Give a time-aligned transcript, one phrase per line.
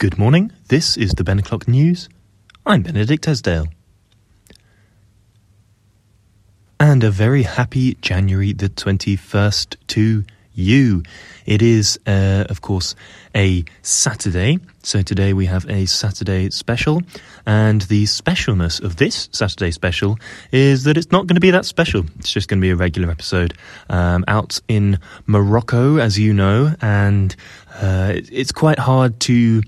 [0.00, 0.50] Good morning.
[0.68, 2.08] This is the Ben O'Clock News.
[2.64, 3.66] I'm Benedict Esdale.
[6.80, 10.24] And a very happy January the 21st to
[10.54, 11.02] you.
[11.46, 12.94] It is, uh, of course,
[13.34, 14.58] a Saturday.
[14.82, 17.02] So today we have a Saturday special.
[17.46, 20.18] And the specialness of this Saturday special
[20.52, 22.04] is that it's not going to be that special.
[22.18, 23.54] It's just going to be a regular episode
[23.88, 26.74] um, out in Morocco, as you know.
[26.80, 27.34] And
[27.74, 29.62] uh, it's quite hard to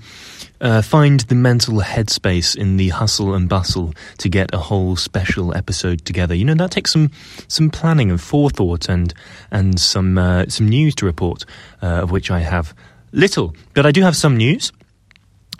[0.62, 5.54] uh, find the mental headspace in the hustle and bustle to get a whole special
[5.54, 6.34] episode together.
[6.34, 7.10] You know that takes some
[7.48, 9.12] some planning and forethought and
[9.50, 11.44] and some uh, some news to report,
[11.82, 12.74] uh, of which I have
[13.10, 14.72] little, but I do have some news.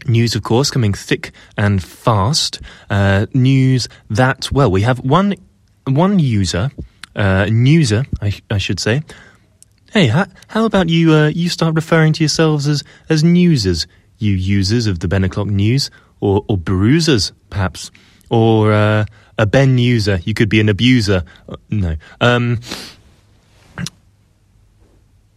[0.07, 2.61] News, of course, coming thick and fast.
[2.91, 5.35] Uh, news that well, we have one
[5.85, 6.71] one user,
[7.17, 9.03] uh, newser, I, I should say.
[9.93, 11.13] Hey, how, how about you?
[11.13, 13.87] Uh, you start referring to yourselves as as newsers
[14.23, 15.91] you users of the Ben O'Clock News,
[16.21, 17.91] or, or bruisers, perhaps,
[18.31, 19.05] or uh,
[19.39, 20.21] a Ben user.
[20.25, 21.25] You could be an abuser.
[21.49, 21.97] Uh, no.
[22.21, 22.61] Um,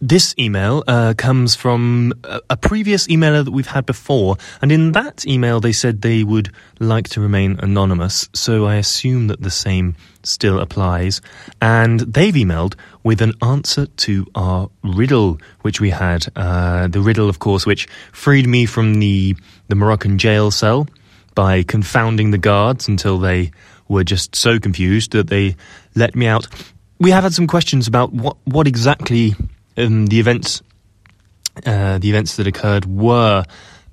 [0.00, 5.26] this email uh, comes from a, previous emailer that we've had before, and in that
[5.26, 9.96] email they said they would like to remain anonymous, so I assume that the same
[10.22, 11.20] still applies.
[11.62, 12.74] And they've emailed
[13.04, 16.26] with an answer to our riddle, which we had.
[16.36, 19.36] Uh, the riddle, of course, which freed me from the,
[19.68, 20.88] the Moroccan jail cell
[21.34, 23.50] by confounding the guards until they
[23.88, 25.56] were just so confused that they
[25.94, 26.48] let me out.
[26.98, 29.34] We have had some questions about what, what exactly
[29.76, 30.62] um, the events
[31.64, 33.44] uh, the events that occurred were.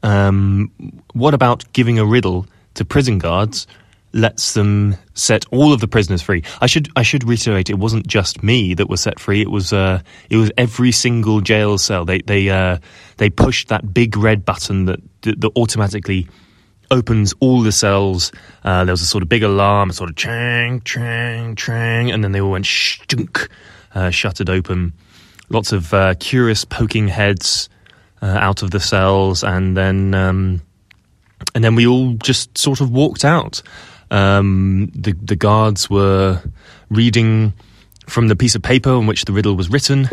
[0.01, 0.71] Um,
[1.13, 3.67] what about giving a riddle to prison guards?
[4.15, 6.43] Lets them set all of the prisoners free.
[6.61, 9.41] I should I should reiterate it wasn't just me that was set free.
[9.41, 12.05] It was uh, it was every single jail cell.
[12.05, 12.77] They they uh,
[13.17, 16.27] they pushed that big red button that that, that automatically
[16.91, 18.31] opens all the cells.
[18.63, 22.23] Uh, there was a sort of big alarm, a sort of chang chang chang, and
[22.23, 23.49] then they all went shtunk,
[23.95, 24.93] uh, shuttered open
[25.53, 27.69] lots of uh, curious poking heads
[28.21, 30.61] uh, out of the cells, and then um,
[31.55, 33.61] and then we all just sort of walked out.
[34.11, 36.41] Um, the the guards were
[36.89, 37.53] reading
[38.07, 40.07] from the piece of paper on which the riddle was written,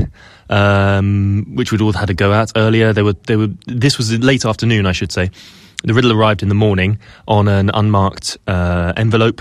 [0.49, 2.93] um, which we'd all had to go at earlier.
[2.93, 3.49] They were they were.
[3.67, 5.31] This was late afternoon, I should say.
[5.83, 9.41] The riddle arrived in the morning on an unmarked uh, envelope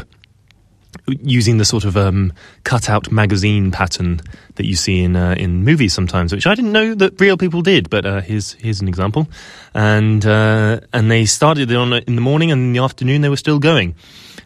[1.21, 2.33] using the sort of um,
[2.63, 4.21] cut-out magazine pattern
[4.55, 7.61] that you see in uh, in movies sometimes, which I didn't know that real people
[7.61, 7.89] did.
[7.89, 9.27] But uh, here's here's an example,
[9.73, 13.29] and uh, and they started it on in the morning, and in the afternoon they
[13.29, 13.95] were still going.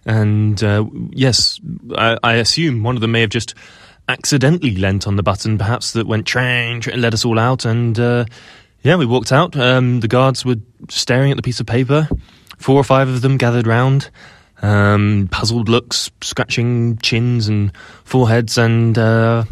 [0.05, 1.59] And uh, yes,
[1.97, 3.55] I, I, assume one of them may have just
[4.09, 7.63] accidentally leant on the button, perhaps that went trang, and let us all out.
[7.63, 8.25] And uh,
[8.81, 9.55] yeah, we walked out.
[9.55, 10.57] Um, the guards were
[10.89, 12.09] staring at the piece of paper.
[12.57, 14.09] Four or five of them gathered round
[14.63, 17.71] um, puzzled looks, scratching chins and
[18.05, 19.43] foreheads, and uh,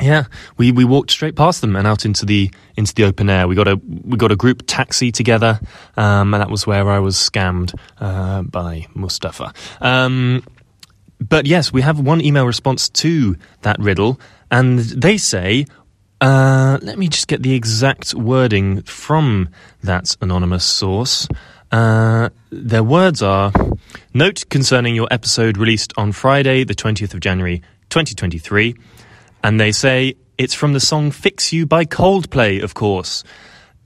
[0.00, 0.24] yeah,
[0.56, 3.46] we, we walked straight past them and out into the into the open air.
[3.46, 5.60] We got a we got a group taxi together,
[5.96, 9.52] um, and that was where I was scammed uh, by Mustafa.
[9.80, 10.44] Um,
[11.20, 14.20] but yes, we have one email response to that riddle,
[14.50, 15.66] and they say.
[16.22, 19.48] Uh, let me just get the exact wording from
[19.82, 21.26] that anonymous source.
[21.70, 23.52] Uh, their words are
[24.12, 28.74] Note concerning your episode released on Friday, the 20th of January 2023.
[29.44, 33.22] And they say it's from the song Fix You by Coldplay, of course.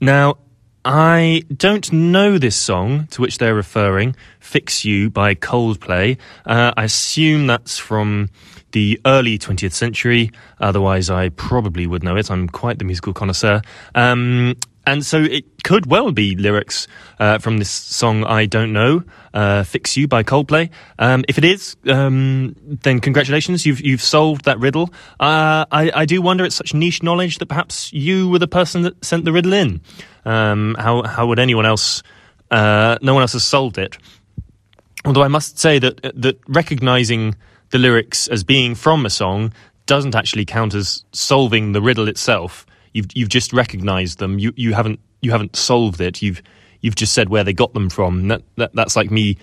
[0.01, 0.37] Now,
[0.83, 6.17] I don't know this song to which they're referring, Fix You by Coldplay.
[6.45, 8.29] Uh, I assume that's from
[8.71, 10.31] the early 20th century.
[10.59, 12.29] Otherwise, I probably would know it.
[12.29, 13.61] I'm quite the musical connoisseur.
[13.93, 16.87] Um, and so it could well be lyrics
[17.19, 19.03] uh, from this song I Don't Know,
[19.33, 20.69] uh, Fix You by Coldplay.
[20.99, 24.93] Um, if it is, um, then congratulations, you've, you've solved that riddle.
[25.19, 28.83] Uh, I, I, do wonder, it's such niche knowledge that perhaps you were the person
[28.83, 29.81] that sent the riddle in.
[30.23, 32.03] Um, how, how would anyone else,
[32.51, 33.97] uh, no one else has solved it.
[35.03, 37.35] Although I must say that, that recognizing
[37.71, 39.53] the lyrics as being from a song
[39.85, 42.65] doesn't actually count as solving the riddle itself
[42.95, 44.39] You've you've just recognised them.
[44.39, 46.21] You you haven't you haven't solved it.
[46.21, 46.41] You've
[46.79, 48.29] you've just said where they got them from.
[48.29, 49.37] That, that that's like me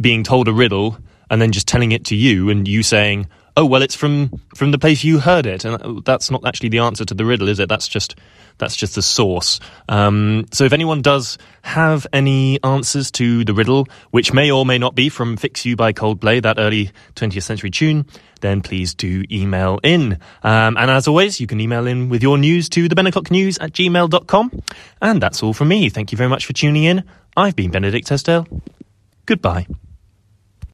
[0.00, 0.98] being told a riddle
[1.30, 4.70] and then just telling it to you and you saying, "Oh, well, it's from from
[4.70, 7.58] the place you heard it." And that's not actually the answer to the riddle, is
[7.58, 7.68] it?
[7.68, 8.16] That's just
[8.58, 9.60] that's just the source.
[9.88, 14.78] Um, so if anyone does have any answers to the riddle, which may or may
[14.78, 18.06] not be from Fix You by Coldplay, that early 20th century tune,
[18.40, 20.18] then please do email in.
[20.42, 23.30] Um, and as always, you can email in with your news to the Ben O'Clock
[23.30, 24.62] News at gmail.com.
[25.02, 25.88] And that's all from me.
[25.88, 27.04] Thank you very much for tuning in.
[27.36, 28.46] I've been Benedict Esdale.
[29.26, 29.66] Goodbye.